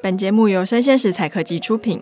[0.00, 2.00] 本节目由生鲜食材科技出品。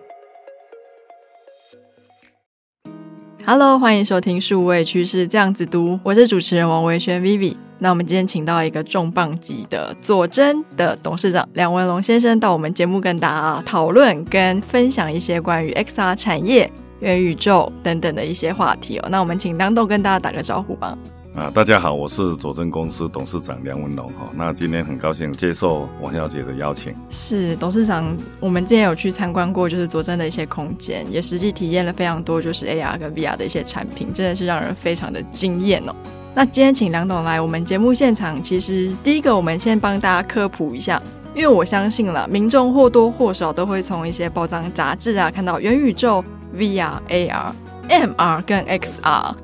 [3.46, 7.56] Hello，欢迎收听数位趋势这样子读，我是主持人王维轩 Vivi。
[7.78, 19.08] 那我们今天请到一个重磅级的佐臻的董事长梁文龙先生到我们节目跟大家讨论跟分享一些关于 XR 产业、元宇宙等等的一些话题哦。
[19.10, 20.96] 那我们请梁董跟大家打个招呼吧。
[21.36, 24.26] 啊，大家好，我是佐臻公司董事长梁文龙哈。
[24.34, 26.94] 那今天很高兴接受王小姐的邀请。
[27.10, 35.94] 是董事长，我们之前有去参观过，就是佐臻的一些空间，也实际体验了非常多，就是 AR 跟 VR 的一些产品，真的是让人非常的惊艳哦。
[36.34, 40.98] 那今天请梁董来我们节目现场，其实第一个我们先帮大家科普一下，
[41.34, 46.24] 因为我相信了民众或多或少都会从一些报章杂志啊看到元宇宙、
[46.56, 47.52] VR、AR、
[47.90, 49.34] MR 跟 XR。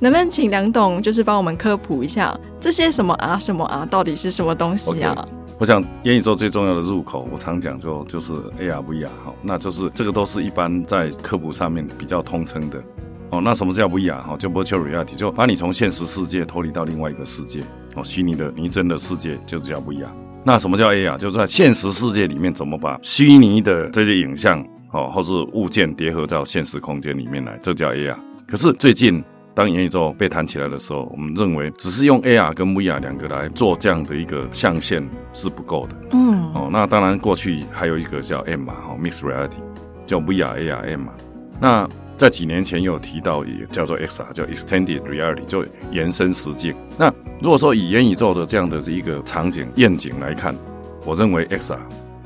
[0.00, 5.28] 能不能请梁董就是帮我们科普一下这些什么啊什么啊到底是什么东西啊
[5.58, 12.82] 我想元宇宙最重要的入口，我常讲就就是 AR、VR 哈，那就是这个都是一般在科普上面比较通称的
[13.28, 13.42] 哦。
[13.42, 14.36] 那什么叫 VR 哈？
[14.38, 17.60] 就 Virtual Reality，就把你从现实世界脱离到另外一个世界
[17.94, 20.08] 哦，虚拟的拟真的世界就是叫 VR。
[20.42, 21.18] 那什么叫 AR？
[21.18, 28.16] 就是在现实世界里面怎么把虚拟的这些影像哦或是物件叠合到现实空间里面来，这叫 AR。
[28.48, 29.22] 可是最近。
[29.60, 35.96] 当元宇宙被谈起来的时候，我们认为只是用 AR 跟 VR 两个来做这样的一个象限是不够的。
[36.12, 39.60] 嗯，哦，那当然过去还有一个叫 M 嘛，哈，Mixed Reality，
[40.06, 41.12] 叫 VR、AR、M 嘛。
[41.60, 46.74] 那在几年前有提到也叫做 XR，叫 Extended Reality，就延伸实境。
[46.96, 50.56] 那如果说以元宇宙的这样的一个场景愿景来看，
[51.04, 51.76] 我认为 XR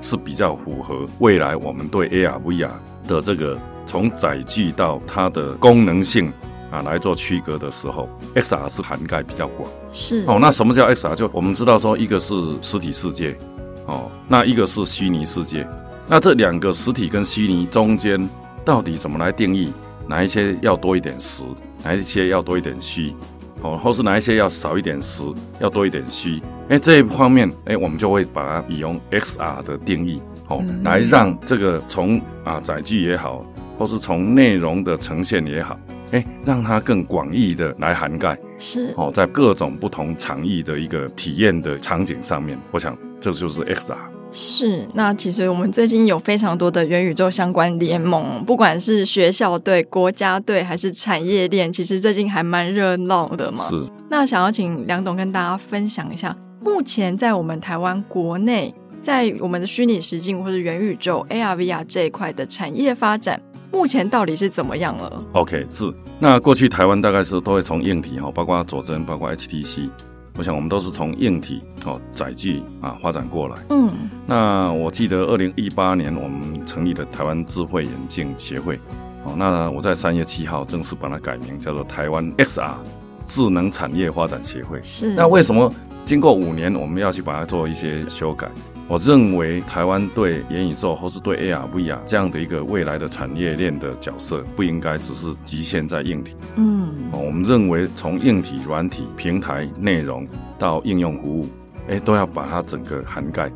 [0.01, 2.71] 是比较符合未来我们对 AR、VR
[3.09, 6.33] 的这个从载具到它的功能性。
[6.75, 9.70] 啊，来做区隔的时候，XR 是涵盖比较广。
[9.92, 11.14] 是哦，那什么叫 XR？
[11.14, 13.36] 就我们知道说，一个是实体世界，
[13.86, 15.64] 哦，那一个是虚拟世界。
[16.08, 18.28] 那这两个实体跟虚拟中间，
[18.64, 19.72] 到底怎么来定义？
[20.08, 21.44] 哪一些要多一点实？
[21.84, 23.14] 哪一些要多一点虚？
[23.62, 25.22] 哦，或是哪一些要少一点实，
[25.60, 26.43] 要多一点虚？
[26.70, 33.47] 哎，这一方面，哎，我们就会把它引用 XR 的定义，哦，嗯、来让这个从啊载具也好，
[33.78, 35.78] 或是从内容的呈现也好。
[36.12, 43.97] 哎，让它更广义的来涵盖，是哦，在各种不同场域的一个体验的场景上面，我想这就是 XR。
[44.37, 53.64] 是，那其实我们最近有非常多的元宇宙相关联盟，不管是学校队、国家队还是产业链，其实最近还蛮热闹的嘛。
[53.69, 63.41] 是，那想要请梁董跟大家分享一下，目前在我们台湾国内，在我们的虚拟实境或者元宇宙 AR、VR 这一块的产业发展。
[63.75, 69.91] 目前到底是怎么样了？OK，是那过去台湾大概是都会从硬体哈，包括佐臻，包括 HTC，
[70.39, 73.57] 我想我们都是从硬体哦载具啊发展过来。
[73.71, 73.91] 嗯，
[74.27, 78.77] 那我记得二零一八年我们成立了台湾智慧眼镜协会，
[79.25, 82.75] 哦，那我在三月七号正式把它改名叫做台湾 XR
[83.27, 84.81] 智能产业发展协会。
[84.85, 85.69] 是，那为什么
[86.05, 88.49] 经过五年我们要去把它做一些修改？
[88.87, 96.37] 我认为台湾对元宇宙或是对 AR、VR 这样的一个未来的产业链的角色，不应该只是局限在硬体。
[96.56, 100.28] 嗯，我们认为从硬体、软体、平台、内容
[100.59, 101.49] 到应用服务，
[101.89, 103.50] 哎，都要把它整个涵盖。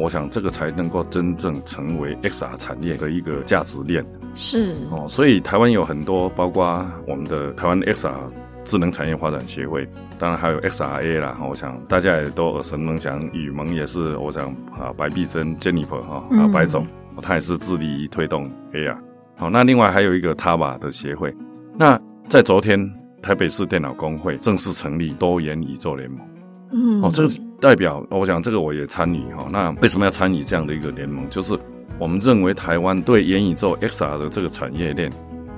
[0.00, 4.04] 我想这个才能够真正成为 XR 产业的一个价值链。
[4.34, 8.12] 是哦，所以台湾有很多，包括我们的台湾 XR。
[8.68, 11.38] 智能产业发展协会，当然还有 XRA 啦。
[11.48, 14.14] 我想大家也都耳熟能详，雨萌也是。
[14.18, 16.86] 我想啊，白碧珍 Jennifer 哈啊，白总，
[17.22, 18.98] 他也是致力于推动 AR。
[19.38, 21.34] 好，那另外还有一个 TABA 的协会。
[21.78, 22.78] 那在昨天，
[23.22, 26.20] 台北市电脑工会正式成立多元宇宙联盟。
[26.72, 29.46] 嗯，哦，这个代表，我想这个我也参与哈。
[29.50, 31.26] 那为什么要参与这样的一个联盟？
[31.30, 31.58] 就是
[31.98, 35.10] 我们认为台湾对元宇宙 XR 的这个产业链。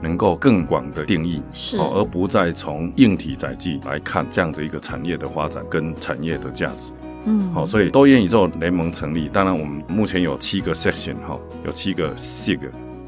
[0.03, 6.93] 能够更广的定义，是，而不再从硬体载具来看这样的一个产业的发展跟产业的价值。
[7.27, 9.29] 嗯，好，所以多元宇宙联盟成立。
[9.29, 12.61] 当然，我们目前有七个 section 哈，有七个 SIG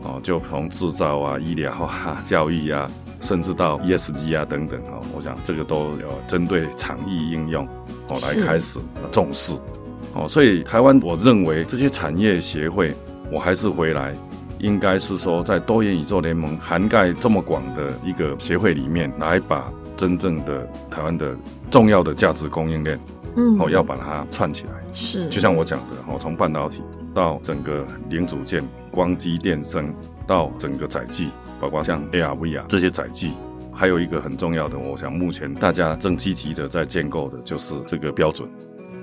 [0.03, 2.87] 哦，就从制造啊、医疗啊、教育啊，
[3.23, 7.67] 甚至到 ESG 啊等等哦，我想这个都有针对场域应用
[8.09, 8.79] 哦来开始
[9.11, 9.55] 重视。
[10.13, 12.93] 哦，所以台湾，我认为这些产业协会，
[13.31, 14.15] 我还是回来。
[14.63, 21.37] 应该是说，在多元宇宙联盟涵盖这么广的一个协会里面，来把真正的台湾的
[21.71, 22.99] 重要的价值供应链，
[23.37, 24.73] 嗯，哦，要把它串起来。
[24.93, 26.81] 是，就像我讲的，哦，从半导体
[27.13, 29.93] 到整个零组件、光机、电声，
[30.27, 31.29] 到整个载具，
[31.61, 33.33] 包括像 AR、VR 这些载具，
[33.73, 38.49] 还有一个很重要的，我想目前大家正积极的在建构的，就是这个标准，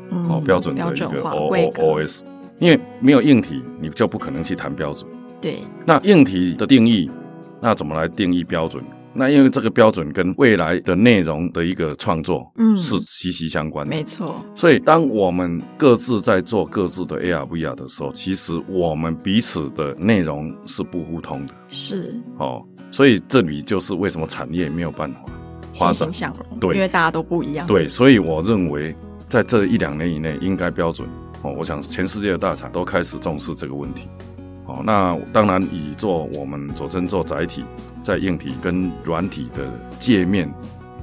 [0.09, 2.21] 嗯，哦，标准的一个 OOS，
[2.59, 3.61] 因为没有硬体。
[3.81, 5.09] 你就不可能去谈标准。
[5.41, 7.09] 对，那硬体的定义，
[7.62, 8.83] 那怎么来定义标准？
[9.12, 13.94] 那因为这个标准跟未来的内容的一个创作，嗯，是息息相关的。
[13.94, 14.36] 没错。
[14.53, 21.53] 所以当我们各自在做各自的 AR、VR 的时候，其实我们彼此的内容是不互通的。
[21.68, 22.13] 是。
[22.38, 25.19] 哦，所以这里就是为什么产业没有办法
[25.74, 26.13] 发展。
[26.13, 26.59] 相容。
[26.59, 27.65] 对，因为大家都不一样。
[27.65, 28.95] 对，所以我认为
[29.27, 31.07] 在这一两年以内应该标准。
[31.42, 34.07] 哦，我想全世界的大厂都开始重视这个问题。
[34.69, 37.66] 哦，那当然以做我们佐证做载体。
[38.01, 39.69] 在硬体跟软体的
[40.00, 40.50] 界面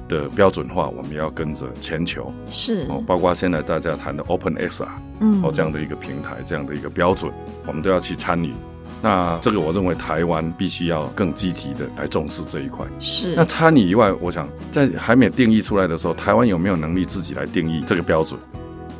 [0.09, 4.87] 的标准化，我们要跟着全球是哦，包括现在大家谈的 Open XR，
[5.19, 7.31] 嗯，哦这样的一个平台，这样的一个标准，
[7.67, 8.51] 我们都要去参与。
[8.99, 12.83] 那这个我认为台湾必须要更积极的来重视这一块。
[12.99, 13.35] 是。
[13.35, 18.37] 那参与以外，我想在还没有定义出来的时候，台湾有没有能力自己来定义这个标准？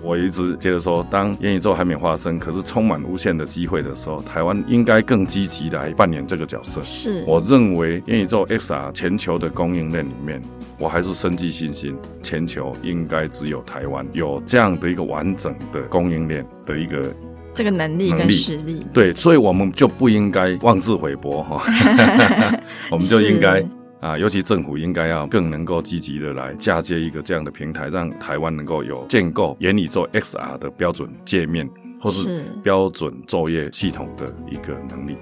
[0.04, 6.82] 我一直觉得说，当元宇宙还没发生，可是充满无限的机会的时候，台湾应该更积极来扮演这个角色。
[6.82, 10.42] 是，我认为元宇宙 XR 全球的供应链里面，
[10.78, 17.14] 我还是深具信心，全球应该只有台湾有这样的一个完整的供应链的一个
[17.54, 18.86] 这个能力跟实力。
[18.94, 21.62] 对，所以我们就不应该妄自菲薄哈，
[22.92, 23.66] 我们就应该。
[24.00, 31.68] 啊，尤其政府应该要更能够积极的来嫁接一个这样的平台，让台湾能够有建构元宇宙 XR 的标准界面，
[32.00, 35.18] 或是标准作业系统的一个能力。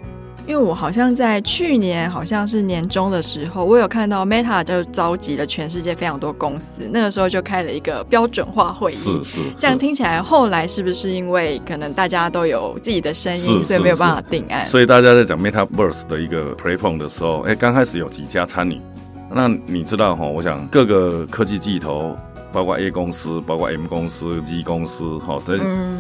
[0.48, 8.96] 因为我好像在去年，好像是年中的时候，我有看到 Meta 就召集了全世界非常多公司，那个时候就开了一个标准化会议。
[8.96, 14.64] 是是，这样听起来，后来是不是因为可能大家都有自己的声音，所以没有办法定案？
[14.68, 18.80] 所以大家在讲 Metaverse 的一个 Platform 的时候，哎，刚开始有几家参与。
[19.34, 20.28] 那你知道哈？
[20.28, 22.16] 我想各个科技巨头。
[22.56, 25.60] 包括 A 公司，包括 M 公司、G 公司，哈，对，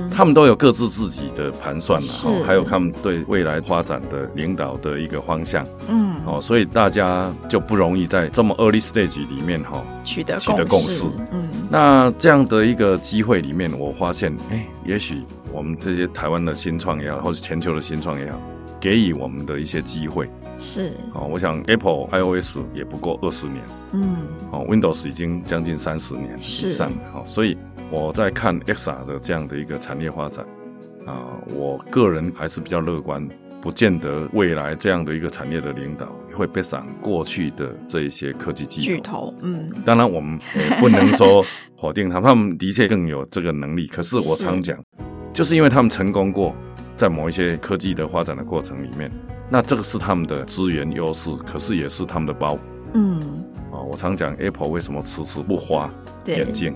[0.09, 18.39] 他们都有各自自己的盘算了哈，还有他们对未来发展的领导的一个方向，嗯，哦，所以大家就不容易在这么 early stage 里面哈取得取得共识，嗯，那这样的一个机会里面，我发现，哎，也许我们这些台湾的新创也好，或者全球的新创也好，
[18.79, 20.29] 给予我们的一些机会。
[20.57, 20.93] 是。
[21.13, 23.63] 哦，我想 Apple iOS 也不过二十年，
[23.93, 24.17] 嗯，
[24.51, 27.57] 哦，Windows 已经将近三十年以上了，哦，所以
[27.91, 30.45] 我在看 XR 的这样的一个产业发展，
[31.05, 33.27] 啊，我个人还是比较乐观，
[33.61, 41.43] 不见得未来这样的一个产业的领导会背上过去的这一些科技巨头，嗯，当然我们也不能说
[41.77, 44.77] 否定他们，他们的确更有这个能力，可是我常讲，
[45.33, 46.55] 就是因为他们成功过，
[46.95, 49.11] 在某一些科技的发展的过程里面。
[49.49, 52.57] 那这个是他们的资源优势，可是也是他们的包。
[52.93, 55.89] 嗯，啊，我常讲 Apple 为什么迟迟不花
[56.25, 56.75] 眼镜，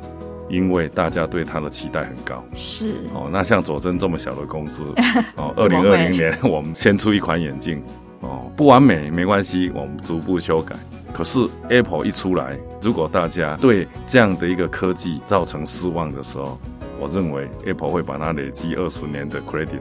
[0.49, 2.43] 因为大家对它的期待很高。
[2.53, 4.83] 是哦，那像佐臻这么小的公司，
[5.35, 7.81] 哦，二零二零年 我们先出一款眼镜，
[8.19, 10.75] 哦，不完美没关系，我们逐步修改。
[11.11, 11.39] 可是
[11.69, 16.59] Apple 一出来，如果大家对这样的一个科技造成失望的时候，
[16.99, 19.79] 我认为 Apple 会把它累积二十年的 credit。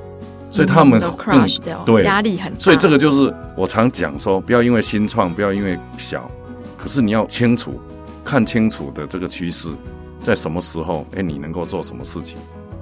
[0.51, 2.59] 所以他们都 crush 掉，对，压力很大。
[2.59, 6.31] 所以这个就是我常讲说，不要因为新创，不要因为小，
[6.77, 7.81] 可是你要清楚
[8.25, 9.69] 看清楚的这个趋势，
[10.23, 12.39] 在什么时候，哎，你能够做什么事情？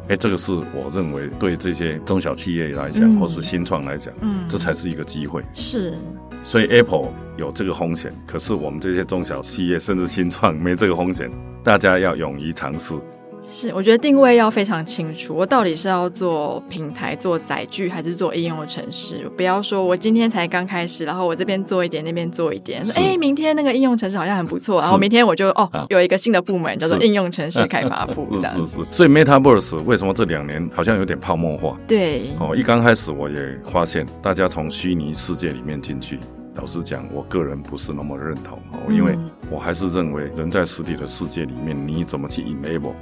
[0.08, 5.42] 哎，这个是我认为对这些中小企业来讲，嗯、或是新创来讲，嗯，这才是一个机会。
[5.52, 5.94] 是。
[6.44, 11.28] 所以 Apple 有这个风险，可是我们这些中小企业甚至新创没这个风险，
[11.64, 12.94] 大家要勇于尝试。
[13.48, 19.28] 是，我觉得定位要非常清楚，我到底是要做平台、做载具，还是做应用的程式？
[19.36, 28.66] 不要说我今天才刚开始，然后我这边做一点，那边做一点，说哎，明天那个应用程式好像很不错，然后明天我就哦，有一个新的部门叫做应用程式开发部， 这样子。
[28.66, 28.86] 是是是。
[28.90, 31.78] 所以 Metaverse 为什么这两年好像有点泡沫化？
[31.86, 32.22] 对。
[32.40, 36.18] 哦，一刚开始我也发现，大家从虚拟世界里面进去。
[36.56, 39.16] 老实讲，我个人不是那么认同哦，因为
[39.50, 42.94] 我还是认为人在实体的世界里面，你怎么去 enable，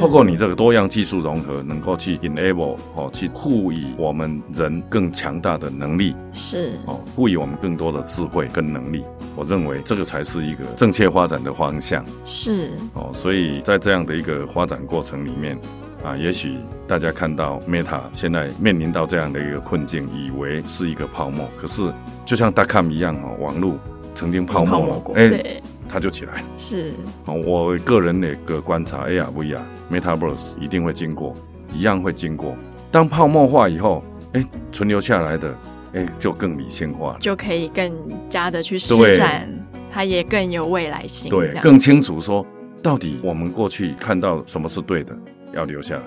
[0.00, 9.04] 透过你这个多样技术融合，能够去 enable 哦，去赋予我们人更强大的能力，是哦，赋予我们更多的智慧跟能力。
[9.36, 15.58] 我认为这个才是一个正确发展的方向，是哦，所以在这样的一个发展过程里面。
[16.04, 16.56] 啊，也许
[16.86, 21.92] 大家看到 Meta 现在面临到这样的一个困境，以为是一个泡沫，可是
[22.24, 23.78] 就像 Dotcom 一样哦，网络
[24.14, 26.42] 曾经泡沫过，哎、欸，它就起来。
[26.58, 26.92] 是，
[27.26, 31.32] 我个人的一个观察，AR、VR、Metaverse 一定会经过，
[31.72, 32.56] 一样会经过。
[32.90, 35.48] 当泡沫化以后，哎、欸，存留下来的，
[35.94, 37.92] 哎、欸，就更理性化，就可以更
[38.28, 39.48] 加的去施展，
[39.90, 42.44] 它也更有未来性，对，更清楚说，
[42.82, 45.16] 到底我们过去看到什么是对的。
[45.54, 46.02] 要留下来，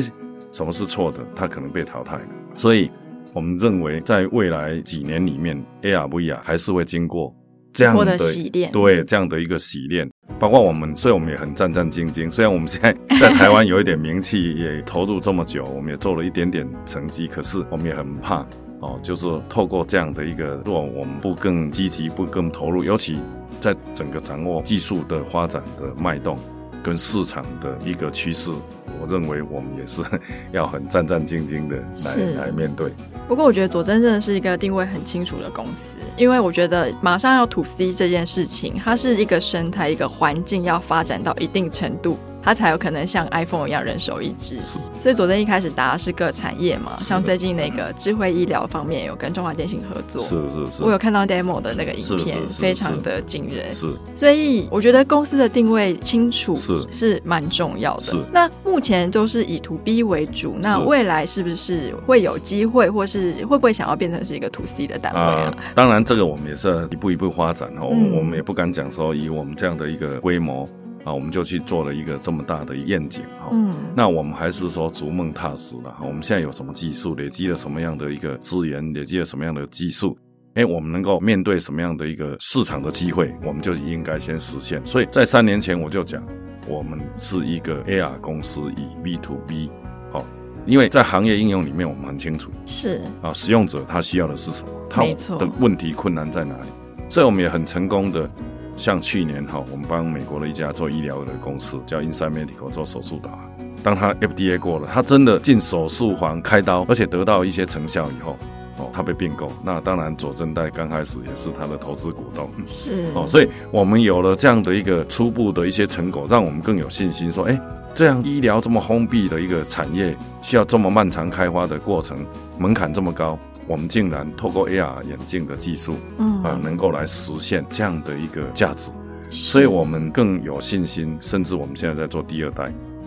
[0.50, 1.18] 什么是错的？
[1.34, 2.28] 他可能被淘汰了。
[2.54, 2.90] 所以
[3.32, 7.34] 我们认为在未来几年里面，AR、VR 还是会经过
[7.72, 10.08] 这样的洗练，对这样的一个洗练。
[10.38, 12.30] 包括我们，所以我们也很战战兢兢。
[12.30, 18.46] 虽然我们现在在台湾有一点名气， 也投入这么久，我们也做了一点点成绩，可是我们也很怕
[18.80, 23.18] 哦，就是透过这样的一个，如果我们不更积极，不更投入，尤其
[23.60, 26.38] 在整个掌握技术的发展的脉动
[26.86, 28.52] 跟市场的一个趋势。
[29.00, 30.00] 我认为我们也是
[30.52, 32.92] 要很战战兢兢的来来面对。
[33.26, 42.16] 不过，我觉得佐真真的是一个定位很清楚的公司，因为我觉得马上要 to C 这件事情，它是一个生态、一个环境要发展到一定程度。
[42.46, 44.60] 它才有可能像 iPhone 一样人手一支，
[45.02, 56.86] 所以佐真一开始打的是各产业嘛，像最近那个智慧医疗方面有跟中华电信合作，是是是，我有看到 demo 的那个影片，非常的惊人，是，所以我觉得公司的定位清楚是。
[56.92, 58.02] 是蛮重要的。
[58.02, 65.54] 是，那目前都是以 To B 为主，那未来是不是会有机会，或是会不会想要变成是一个 To C 的单位啊？
[65.74, 70.68] 当然，这个我们也是一步一步发展哦，我们也不敢讲说以我们这样的一个规模。
[71.06, 73.48] 啊，我们就去做了一个这么大的愿景哈。
[73.52, 75.98] 嗯，那我们还是说逐梦踏实了哈。
[76.04, 80.18] 我们现在有什么技术，累积了什么样的一个资源，累积了什么样的技术？
[80.54, 84.84] 哎，我们能够面对什么样的一个市场的机会，我们就应该先实现。
[84.84, 86.20] 所以在三年前我就讲，
[86.68, 89.70] 我们是一个 AR 公司，以 B to B
[90.10, 90.26] 好，
[90.66, 95.02] 因为在行业应用里面，我们很清楚是啊，使用者他需要的是什么，他
[95.38, 96.68] 的问题困难在哪里，
[97.08, 98.28] 所以我们也很成功的。
[98.76, 103.50] 像去年哈，我们帮美国的一家做医疗的公司叫 Inside Medical 做手术导航，
[103.82, 108.36] 当他 FDA 过了，他真的进手术房开刀，而且得到一些成效以后，
[108.76, 109.50] 哦，他被并购。
[109.64, 117.58] 那当然，佐真代刚开始也是他的投资股东，是哦，所以我们有了这样的一个初步的一些成果，让我们更有信心说，哎，
[117.94, 122.18] 这样医疗这么封闭的一个产业，需要这么漫长开发的过程，
[122.58, 123.38] 门槛这么高。
[123.66, 128.90] 我们竟然透过 AR 眼镜的技术，嗯啊，能够来实现这样的一个价值，
[129.28, 131.18] 所以我们更有信心。
[131.20, 132.64] 甚至我们现在在做第二代，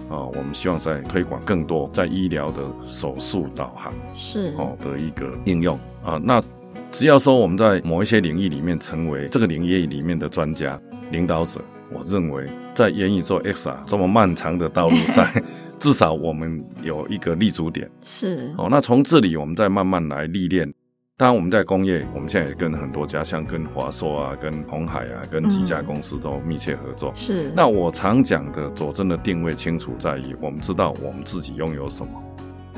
[0.10, 6.20] 啊，我们希望在推广更多在医疗的手术导航是哦的一个应用啊。
[6.22, 6.42] 那
[6.92, 10.78] 只要说我们在某一些领域里面成为这个领域里面的专家
[11.12, 15.26] 领导者，我认为在元宇宙 XR 这么漫长的道路上。
[15.80, 18.68] 至少我们有一个立足点，是哦。
[18.70, 20.72] 那从这里我们再慢慢来历练。
[21.18, 27.12] 当然我们在工业，我们现在也跟很多家，像跟华硕啊、跟鸿海啊、跟几家公司都密切合作。
[27.14, 27.52] 是。
[27.54, 32.12] 那我常讲的佐证的定位清楚在于，我们知道我们自己拥有什么，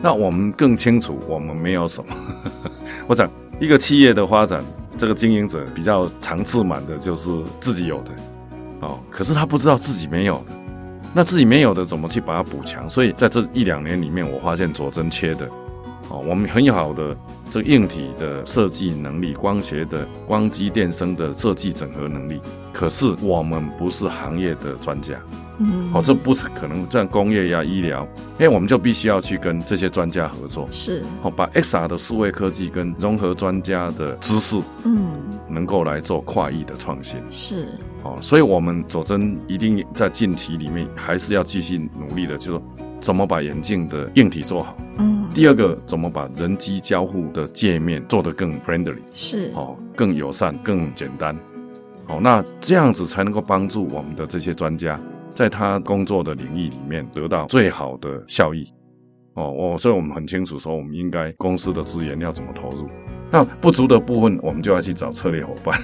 [0.02, 2.16] 那我们更清楚我们没有什么。
[3.06, 3.30] 我想
[3.60, 4.64] 一个企业的发展，
[4.98, 7.30] 这个经营者比较常自满的就是
[7.60, 8.12] 自己有的，
[8.80, 10.61] 哦，可是他不知道自己没有的。
[11.14, 12.90] 那自己没有的，怎么去把它补强？
[12.90, 15.50] 所以在这一两年里面，我发现佐真切的，
[16.12, 17.16] 哦，我们很好的
[17.50, 22.42] 这个硬体的设计能力、光学的光机电声的设计整合能力，
[22.74, 25.14] 可是我们不是行业的专家，
[25.60, 28.06] 嗯，哦，这不是可能在工业呀、医疗，
[28.38, 35.12] 因为我们就必须要去跟这些专家合作，是，哦，把 XR 的数位科技跟融合专家的知识，嗯，
[35.48, 37.68] 能够来做跨域的创新，是。
[38.04, 42.64] 哦，所以，我们佐真一定在近期里面还是要继续努力的，就是说
[43.02, 44.78] 怎么把眼镜的硬体做好。
[45.00, 45.28] 嗯。
[45.34, 51.38] 第二个，怎么把人机交互的界面做得更 friendly，是哦，更友善、更简单。
[52.06, 58.68] 好，那这样子才能够帮助我们的这些专家在他工作的领域里面得到最好的效益。
[59.36, 62.90] 哦，我所以我们很清楚说，我们应该公司的资源要怎么投入。
[63.32, 65.80] 那不足的部分，我们就要去找策略伙伴。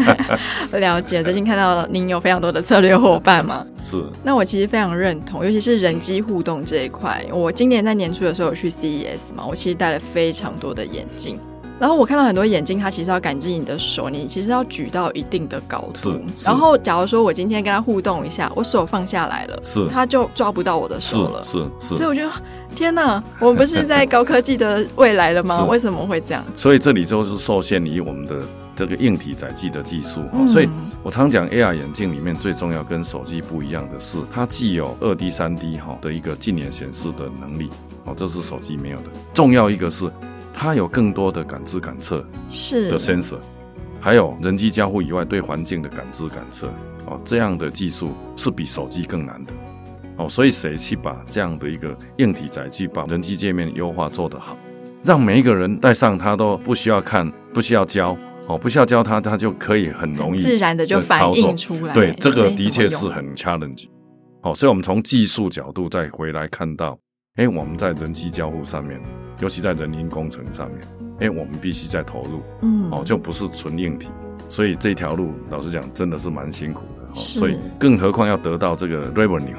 [0.72, 3.66] 了解，最近看到您有非常多的策略伙伴嘛？
[3.84, 4.02] 是。
[4.22, 7.22] 那我其实非常认同，尤其是人机互动这一块。
[7.30, 11.38] 我今年在年初的时候有去 CES 嘛，我其实戴了非常多的眼镜。
[11.78, 16.18] 然后我看到很多眼睛，它其实要感知你的手，你其实要举到一定的高度。
[16.44, 21.44] 然后，假如说我今天跟他互动一下，我手放下来了，是，他就抓不到我的手了。
[21.44, 21.94] 是是，是。
[21.94, 22.30] 所以我觉得，
[22.74, 25.64] 天哪，我们不是在高科技的未来了吗？
[25.66, 26.44] 为什么会这样？
[26.56, 28.40] 所以这里就是受限于我们的
[28.74, 30.20] 这个硬体载具的技术。
[30.32, 30.48] 嗯。
[30.48, 30.68] 所以
[31.04, 37.70] 我常讲，AR 眼镜里面最重要跟手机不一样的是，它既有二 D、三 D 哈的一个近眼显示的能力，
[38.04, 39.04] 哦，这是手机没有的。
[39.32, 40.10] 重要一个是。
[40.60, 43.38] 它有更多的感知感测是的 sensor，
[44.00, 46.66] 还有人机交互以外对环境的感知感测
[47.06, 49.52] 哦，这样的技术是比手机更难的
[50.16, 50.28] 哦。
[50.28, 54.58] 所以谁去把这样的一个硬体载具，把人机界面优化做得好，
[55.04, 61.94] 让每一个人戴上它都不需要看，不需要教哦，不需要教他，他就可以很容易自然的就反映出来。
[61.94, 63.86] 对，这个的确是很 challenge
[64.42, 64.52] 哦。
[64.52, 66.98] 所以我们从技术角度再回来看到。
[67.38, 69.00] 哎，我们在人机交互上面，
[69.40, 70.80] 尤其在人因工程上面，
[71.20, 74.08] 哎，我们必须在投入，嗯，哦，就不是纯硬体，
[74.48, 79.54] 所以这条路老实讲真的是蛮辛苦的，哦，所以更何况要得到这个 revenue，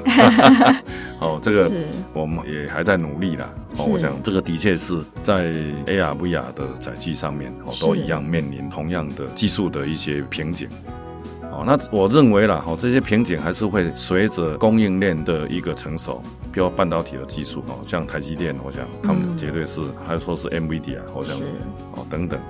[1.20, 1.72] 哦，这个
[2.12, 5.50] 我们也还在努力啦，哦，我想这个的确是在
[5.86, 10.68] AR VR 的载具上面，哦，都一样面临同样的技术的一些瓶颈。
[11.66, 21.36] 那我认为啦，哈，这些瓶颈还是会随着供应链的一个成熟，比如半导体的技术，哦，像台积电，我想他们绝对是，还说是 NVIDIA 啊，好像
[21.92, 22.40] 哦等等，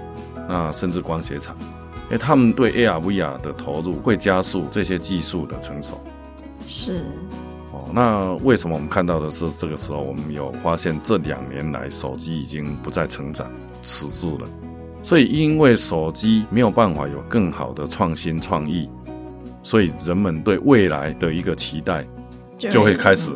[0.48, 1.56] 那甚至光学厂，
[2.04, 6.00] 因为，他们对 AR VR 的投入会加速这些技术的成熟。
[6.66, 7.02] 是，
[7.72, 13.46] 哦，那为什么我们看到的是这个时候，我们有发现这两年来手机已经不再成长，
[13.82, 14.46] 迟滞了，
[15.02, 18.88] 所以因为手机没有办法有更好的创新创意。
[19.62, 22.06] 所以人们对未来的一个期待，
[22.58, 23.30] 就会开始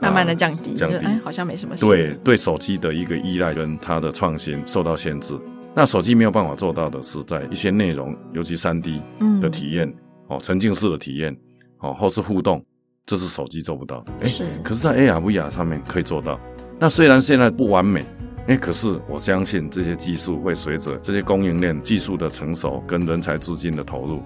[0.00, 1.74] 慢慢的降低，降低，哎，好像没什么。
[1.76, 5.38] 对对，手机的一个依赖跟它的创新受到限制。
[5.74, 9.00] 那手机没有办法做到的是，在一些内容，尤其三 D
[9.42, 9.92] 的体验，
[10.28, 11.36] 哦，沉浸式的体验，
[11.80, 12.64] 哦，或是互动，
[13.04, 14.12] 这是手机做不到的。
[14.20, 14.28] 哎，
[14.62, 16.40] 可是，在 AR VR 上面可以做到。
[16.78, 18.02] 那虽然现在不完美，
[18.48, 24.22] 哎，可是我相信这些技术会随着这些供应链技术的成熟跟人才资金的投入。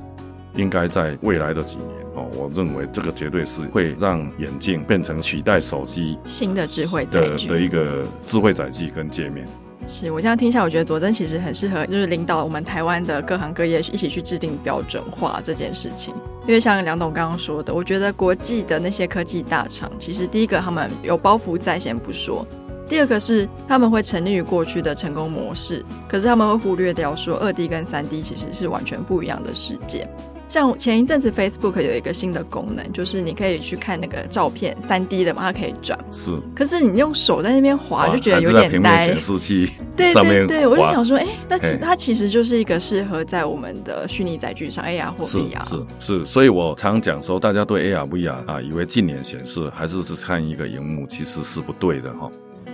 [0.54, 9.46] 应该在未来的几年哦，我认为这个绝对是会让眼镜变成取代手机新的智慧载具的一个智慧载具跟界面。
[9.88, 16.14] 是我这样听下，我觉得佐真其实很适合，就是领导我们台湾的各行各业一起去制定标准化这件事情。
[16.46, 22.46] 因为像梁董刚刚说的，我觉得国际的那些科技大厂，其实第一个他们有包袱在先不说，
[22.88, 30.08] 第二个是他们会沉溺于过去的成功模式，可是他们会忽略掉说二 D 跟三 D 其实是完全不一样的世界。
[30.50, 35.96] 像前一阵子 Facebook 有一个新的功能，就是你可以去看那个照片，三 D 的嘛，它可以转。
[36.10, 36.36] 是。
[36.56, 39.06] 可是你用手在那边滑，就觉得有点呆。
[39.06, 39.70] 显示器。
[39.96, 45.62] 对对对，我就想说，哎、欸，那其它其实就是一个适合在我们的虚拟载具上 AR 或 VR。
[45.62, 52.28] 是是是，所以我常讲说，大家对 AR VR 啊，以为近年显示还是是看一个荧幕，其实是不对的哈。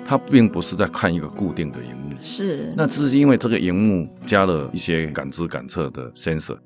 [0.09, 2.16] 它并不是在看一个固定的荧幕。
[2.22, 2.72] 是。
[2.74, 6.57] 那只是因为这个荧幕加了一些感知感测的 sensor。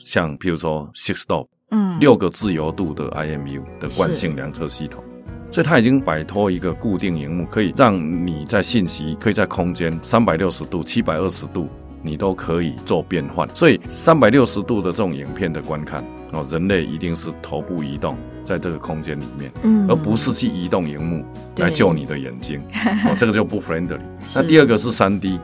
[0.00, 5.04] 像譬如说 Six Stop，嗯，六个自由度的 IMU 的惯性量测系统，
[5.50, 11.68] 所以它已经摆脱一个固定荧幕，可以让你在信息，可以在空间三百六十度、七百二十度，
[12.02, 13.48] 你都可以做变换。
[13.54, 21.24] 所以三百六十度的这种影片的观看，哦，人类一定是头部移动在这个空间里面，嗯，而不是去移动荧幕
[21.58, 22.60] 来救你的眼睛，
[23.06, 24.00] 哦，这个就不 friendly。
[24.34, 25.38] 那第二个是三 D，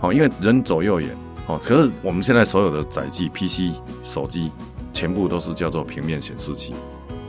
[0.00, 1.10] 好，因为人左右眼。
[1.46, 4.50] 哦，可是我们现在所有的载具、PC、手机，
[4.92, 6.74] 全部都是叫做平面显示器，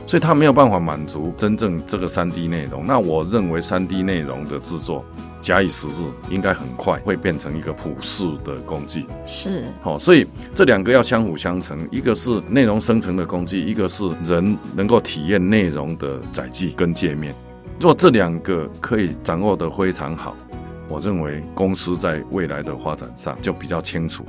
[0.06, 2.84] 所以它没有办法满足真正这个 3D 内容。
[2.84, 5.04] 那我认为 3D 内容的制作，
[5.40, 9.06] 假以时日，应该很快会变成一个普世的工具。
[9.24, 17.32] 是，哦，所以这两个要相辅相成，一个是内容生成的工具，一个是人能够体验内容的载具跟界面。
[17.78, 20.34] 若这两个可以掌握得非常好。
[20.88, 24.24] 我认为公司在未来的发展上就比较清楚，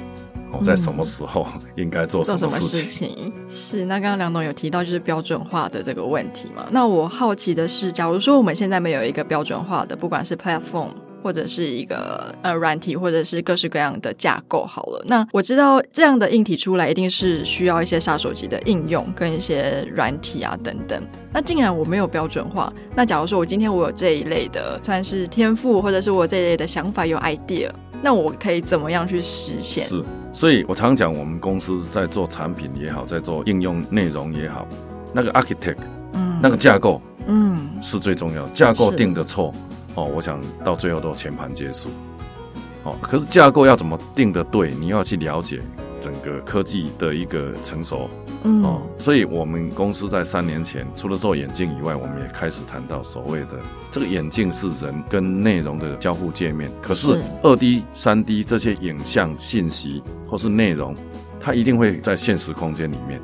[0.51, 3.33] 我在什么时候 应该做什么事情。
[3.49, 6.65] 是，那刚刚梁董有提到就是标准化的这个问题嘛？
[6.71, 10.89] 那我好奇的是，假如说我们现在没有一个标准化的，不管是 platform。
[11.21, 15.03] 或者是一个呃软体，或者是各式各样的架构好了。
[15.07, 21.01] 那我知道这样的硬体出来，一定是需要一些杀手级的应用跟一些软体啊等等。
[21.31, 27.69] 那既然我没有标准化，那假如说我今天我有这一类的算是天赋，或者是我这一类的想法有 idea，
[28.01, 29.83] 那我可以怎么样去实现？
[29.85, 30.03] 是，
[30.33, 34.67] 所以我常讲，我们公司在做产品也好，在做应用内容也好，
[35.13, 35.77] 那个 architect，
[36.13, 38.47] 嗯，那个架构，嗯，是最重要。
[38.49, 39.53] 架构定的错。
[39.99, 41.89] 哦，我想到最后都全盘皆输。
[42.83, 44.73] 哦，可是架构要怎么定的对？
[44.73, 45.59] 你要去了解
[45.99, 48.09] 整个科技的一个成熟。
[48.43, 53.59] 嗯，哦，所以我们公司在三年前除了做眼镜以外，我们也开始谈到所谓的
[53.91, 56.71] 这个眼镜是人跟内容的交互界面。
[56.81, 60.95] 可是二 D、三 D 这些影像信息或是内容，
[61.37, 63.21] 它一定会在现实空间里面。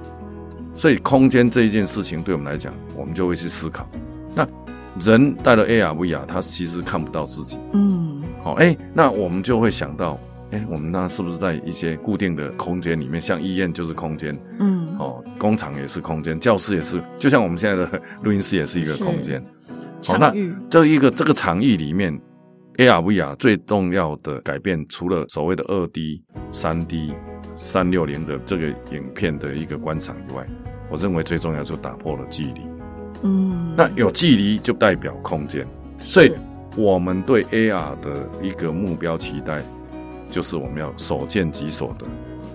[0.75, 3.87] 所以空间这一件事情，对我们来讲，我们就会去思考。
[4.33, 4.45] 那
[4.99, 7.59] 人戴了 AR、VR，他其实看不到自己。
[7.73, 10.17] 嗯，好，哎，那我们就会想到，
[10.51, 19.43] 哎，我们那是不是在一些固定的空间里面，像医院就是空间，嗯，哦，工厂也是空间，教室也是，就像我们现在的录音室也是一个空间。
[20.05, 20.33] 好，那
[20.69, 22.17] 这一个这个场域里面
[22.77, 27.11] ，AR、VR 最重要的改变，除了所谓的二 D、三 D、
[27.55, 30.47] 三六零的这个影片的一个观赏以外，
[30.89, 32.61] 我认为最重要就打破了距离。
[33.23, 35.65] 嗯，那有距离就代表空间，
[35.99, 36.33] 所以
[36.75, 39.61] 我们对 AR 的一个目标期待，
[40.29, 42.05] 就是我们要所见即所得，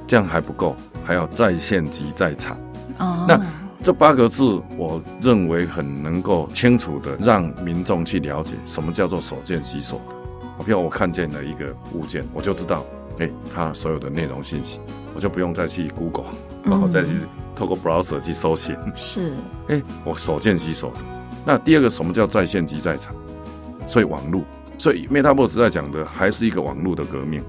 [0.07, 2.57] 这样还不够，还要在线即在场。
[2.99, 3.41] 哦，那
[3.83, 10.65] 这八个字，我认为很能够清楚的让民众去了解什么叫做所见即所得。
[10.65, 12.85] 比如我看见了一个物件，我就知道，
[13.19, 14.79] 哎，它所有的内容信息，
[15.15, 16.27] 我就不用再去 Google，
[16.63, 17.15] 然后再去
[17.61, 18.75] 透过 browser 去搜寻。
[18.95, 19.35] 是，
[19.69, 20.97] 哎，我所见即所得。
[21.45, 23.15] 那第二个，什么叫在线即在场？
[23.87, 24.43] 所以网络，
[24.79, 27.45] 所以 Metaverse 在讲的还是一个网络的革命。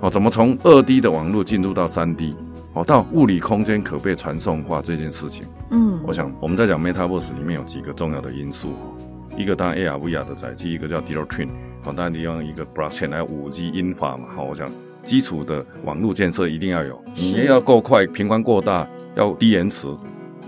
[0.00, 2.36] 哦，怎么从二 D 的网络进入到三 D？
[2.74, 5.46] 哦，到物理空间可被传送化这件事情。
[5.70, 8.74] 嗯，我想我们在讲 Metaverse 里面有几个重要的因素。
[9.38, 11.48] 一个当然 AR、VR 的载具，一个叫 Digital Twin。
[11.82, 14.28] 好，当然你用一个 Blockchain 还有五 G 英法嘛。
[14.36, 14.68] 好，我想
[15.06, 19.86] 基础的网络建设一定要有，你也要够快，频宽过大，要低延迟。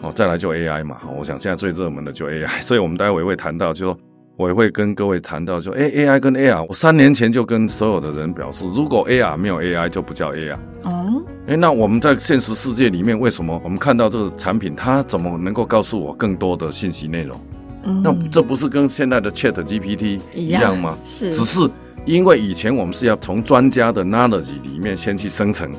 [0.02, 0.96] 哦，再来就 AI 嘛。
[1.00, 3.98] 好，我想现在最热门的就 AI， 所以我们待会也会谈到，就说
[4.36, 10.58] 我也会跟各位谈到，就哎 AI 跟 AR，我三年前就跟所有的人表示，如果 AR 没有 AI 就不叫 AR。
[10.82, 17.40] 哦，哎，那我们在现实世界里面，为什么我们看到这个产品，它怎么能够告诉我更多的信息内容？
[17.84, 20.98] 嗯，那这不是跟现在的 Chat GPT 一样吗？
[21.04, 21.60] 是，只是
[22.04, 25.70] 因为以前我们是要从专家的 knowledge 里面先去生成，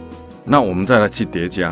[0.46, 1.70] 那我们再来去叠加，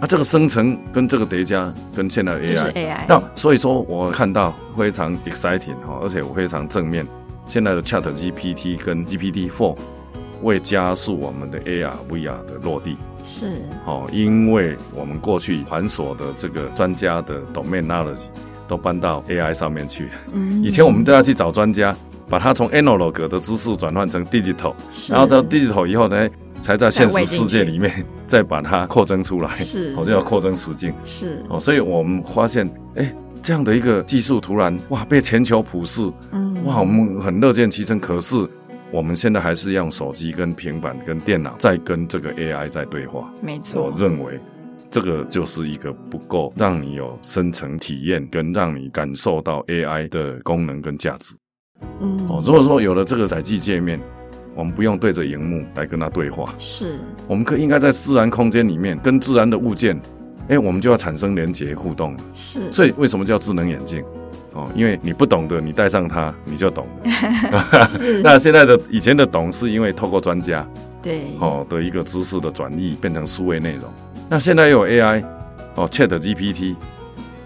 [0.00, 2.40] 啊，这个生成跟这个叠加跟现在的
[2.72, 7.06] AI 那所以说我看到非常 exciting 哈，而且我非常正面，
[7.46, 9.76] 现在的 Chat GPT 跟 GPT Four
[10.42, 18.26] 为加速我们的 AR VR 的落地，是，哦，因为我们过去繁琐的这个专家的 domain knowledge。
[18.68, 20.08] 都搬到 AI 上面去。
[20.32, 21.94] 嗯，以前我们都要去找专家，
[22.32, 24.72] 把它从 analog 的知识转换成 digital，
[25.10, 26.26] 然后到 digital 以后呢，
[26.62, 29.54] 才在现实世界里面再把它扩增出来。
[29.56, 30.94] 是，我就要扩增实境。
[31.04, 38.00] 是，哦，所以我们发现，哎，这样的一个技术突然哇被全球普世，嗯，哇，我们很乐见其成。
[38.00, 38.48] 可是
[38.90, 43.30] 我们现在还是用手机、跟平板、跟电脑在跟这个 AI 在对话。
[43.42, 44.40] 没错，我认为。
[44.90, 51.34] 这个就是一个不够让你有深层体验跟让你感受到 AI 的功能跟价值。
[52.00, 54.00] 嗯，哦，如果说有了这个载具界面，
[54.54, 60.00] 我们不用对着荧幕来跟它对话，是，我们可以应该在自然空间里面跟自然的物件，
[60.48, 62.16] 哎，我们就要产生连结互动。
[62.32, 64.02] 是，所以为什么叫智能眼镜？
[64.54, 67.86] 哦，因为你不懂的，你戴上它你就懂了。
[67.88, 70.66] 是， 那现在的以前的懂是因为透过专家
[71.00, 73.84] 对哦的一个知识的转译变成数位内容。
[74.28, 75.24] 那现在又有 AI，
[75.74, 76.74] 哦，Chat GPT，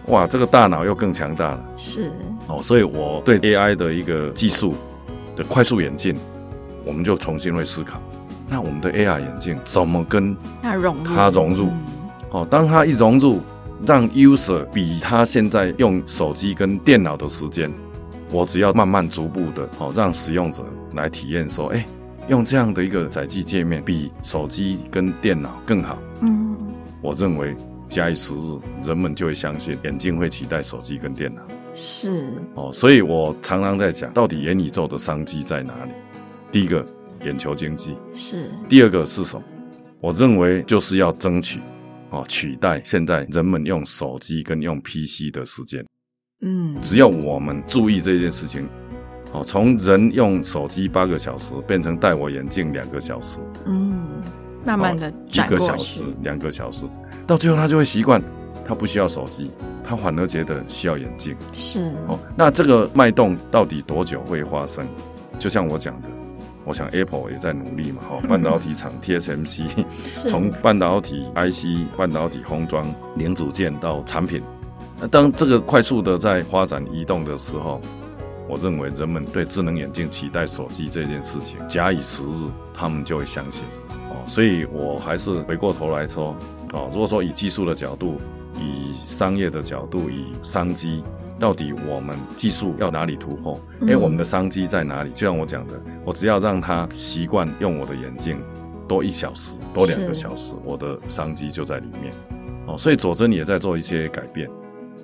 [0.06, 1.64] 哇，这个大脑又更强大了。
[1.76, 2.12] 是
[2.46, 4.74] 哦，所以我对 AI 的一个技术
[5.34, 6.16] 的快速演进，
[6.84, 8.00] 我们就重新会思考，
[8.48, 11.04] 那我们的 AR 眼镜怎么跟它融入？
[11.04, 11.68] 它融入，
[12.30, 13.40] 哦，当它一融入，
[13.86, 17.72] 让 user 比他现在用手机跟电脑的时间，
[18.30, 20.62] 我只要慢慢逐步的，哦，让使用者
[20.94, 21.84] 来体验说，哎。
[22.28, 25.96] 用这样的一个载具界面，比手机跟电脑更好。
[26.22, 26.56] 嗯，
[27.00, 27.56] 我认为
[27.88, 31.42] 假以时日，人们就会相信眼镜会取代手机跟电脑。
[31.72, 35.90] 是哦，所以我常常在讲，到底元宇宙的商机在哪里？
[36.50, 36.84] 第一个，
[37.24, 39.44] 眼球经济；是第二个是什么？
[40.00, 41.60] 我认为就是要争取
[42.10, 45.84] 哦，取代现在人们用手机跟用 PC 的时间。
[46.42, 48.66] 嗯，只要我们注意这件事情。
[49.32, 54.22] 哦，从人用手机八个小时变成戴我眼镜两个小时，嗯，
[54.64, 56.84] 慢慢的一个小时、两个小时，
[57.26, 58.22] 到最后他就会习惯，
[58.64, 59.50] 他不需要手机，
[59.82, 61.36] 他反而觉得需要眼镜。
[61.52, 64.86] 是哦，那这个脉动到底多久会发生？
[65.38, 66.08] 就像我讲的，
[66.64, 69.84] 我想 Apple 也在努力嘛，哈、哦， 半导体厂 TSMC
[70.28, 72.84] 从半导体 IC、半导体封装
[73.16, 74.42] 零组件到产品，
[75.00, 77.80] 那当这个快速的在发展移动的时候。
[78.48, 83.64] 我认为人们对智能眼镜取代手机这件事情，假以时日，他们就会相信
[84.08, 84.22] 哦。
[84.24, 86.32] 所以我还是回过头来说
[86.72, 88.16] 哦，如果说以技术的角度、
[88.58, 91.02] 以商业的角度、以商机，
[91.38, 93.54] 到底我们技术要哪里突破？
[93.82, 95.10] 哎、嗯，我们的商机在哪里？
[95.10, 98.40] 就像我讲的，我只要让他习惯用我的眼镜
[98.88, 102.12] 多一小时、多两个小时，我的商机就在里面
[102.66, 102.76] 哦。
[102.78, 104.48] 所以佐真也在做一些改变。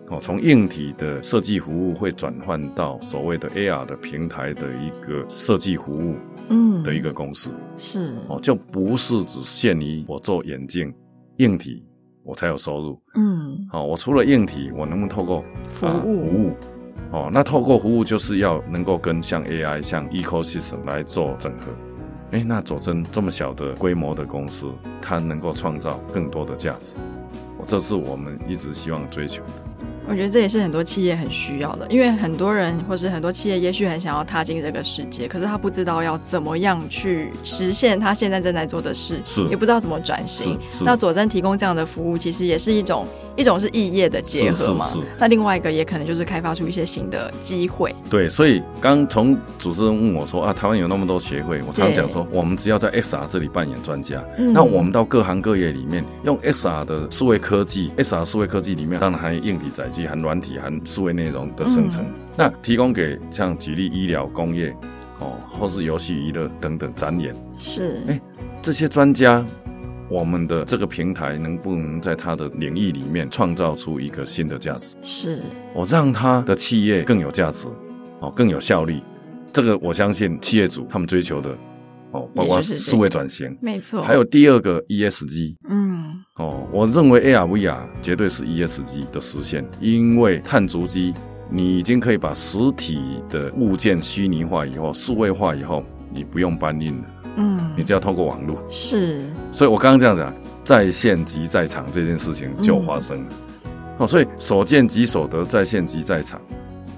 [0.08, 6.16] 哦，从硬体的设计服务会转换到所谓的 AR 的平台的一个设计服务，
[6.48, 10.92] 嗯，的一个公司是哦，就不是只限于我做眼镜
[11.38, 11.84] 硬体
[12.24, 16.52] 我才有收入，嗯，好，我除了硬体，我能不能透过服务、啊、服务？
[17.10, 21.72] 哦，那透过服务就是要能够跟像 AI、像 Ecosystem 来做整合。
[22.30, 26.96] 哎，那佐证这么小的规模的公司，它能够创造更多的价值，
[27.66, 29.52] 这是我们一直希望追求的。
[30.08, 40.58] 我觉得这也是很多企业很需要的，因为很多人或是很多企业也许很想要踏进这个世界，可是他不知道要怎么样去实现他现在正在做的事，是也不知道怎么转型。
[40.84, 43.06] 那佐证提供这样的服务，其实也是一种。
[43.36, 44.86] 一种是异业的结合嘛，
[45.18, 47.94] 那另外一个也可能就是开发出一些新的机会。
[48.10, 64.74] 对，所以刚从主持人问我说啊，台湾有那么多协会，我常讲说，我们只要在 XR 这里扮演专家，嗯，那我们到各行各业里面用 XR 的数位科技，XR 数位科技里面当然含硬体载具、含软体、含数位内容的生成，嗯，那提供给像举例医疗、工业
[65.20, 68.20] 哦，或是游戏娱乐等等展演，是，哎，
[68.60, 69.44] 这些专家。
[70.12, 74.94] 我们的这个平台能不能在它的领域里面创造出一个新的价值？
[75.00, 75.40] 是
[75.74, 77.66] 我让他的企业更有价值，
[78.20, 79.00] 哦，更有效率。
[79.50, 81.48] 这个我相信企业主他们追求的，
[82.10, 84.02] 哦，包括数位转型，没错。
[84.02, 91.14] 还有第二个 ESG，嗯，哦，我认为 AR VR 绝对是 ESG 的实现，因为碳足迹，
[91.50, 97.04] 你已经可以把实体的物件虚拟化以后，数位化以后，你不用搬运了。
[97.36, 100.32] 嗯，你就要透过网络是，所以我刚刚这样讲，
[100.64, 103.26] 在线即在场这件事情就发生了。
[103.98, 106.40] 哦、嗯，所以所见即所得，在线即在场。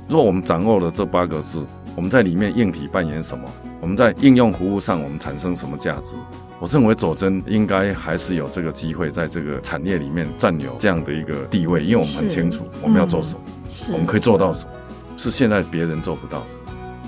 [0.09, 1.65] 如果我们掌握了这八个字，
[1.97, 3.45] 我们在里面硬体扮演什么？
[3.81, 6.17] 我们在应用服务上，我们产生什么价值？
[6.61, 14.73] 我认为佐真应该还是有这个机会，在这个产业里面占有这样的一个地位，因为我们很清楚我们要做什么，是我们可以做到什么，
[15.17, 16.47] 是现在别人做不到的。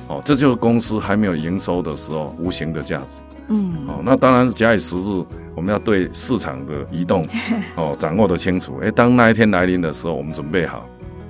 [0.09, 3.21] 哦，这就是公司还没有营收的时候无形的价值。
[3.49, 7.25] 嗯，哦，那当然假以时日，我们要对市场的移动，
[7.77, 8.79] 哦，掌握得清楚。
[8.83, 10.85] 哎，当那一天来临的时候，我们准备好。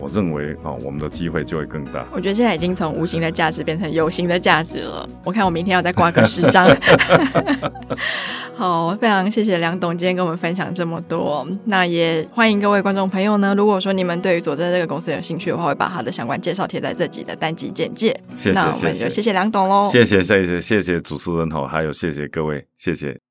[0.07, 2.07] 我认为啊、哦，我们的机会就会更大。
[2.12, 5.09] 我觉得现在已经从无形的价值变成有形的价值了。
[5.25, 6.69] 我看我明天要再挂个十张。
[8.55, 11.45] 好，非常谢谢梁董今天跟我们分享这么多。
[11.64, 18.19] 那也欢迎各位观众朋友呢，如果说你们对于佐证这个公司有兴趣的话，会把他的相关介绍贴在这集的单集简介。
[18.37, 19.88] 谢谢，那我们就谢谢梁董喽。
[19.90, 23.26] 谢谢谢谢谢谢主持人哈，还有谢谢各位，谢谢。